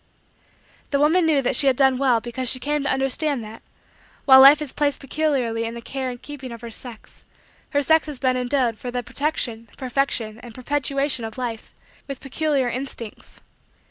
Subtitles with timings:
[0.89, 3.61] The woman knew that she had done well because she had come to understand that,
[4.25, 7.27] while life is placed peculiarly in the care and keeping of her sex,
[7.69, 11.75] her sex has been endowed, for the protection, perfection, and perpetuation of Life,
[12.07, 13.41] with peculiar instincts.